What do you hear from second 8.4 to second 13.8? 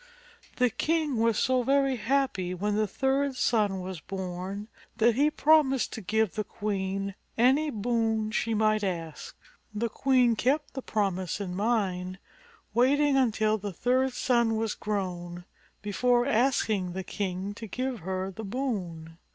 might ask. The queen kept the promise in mind, waiting until the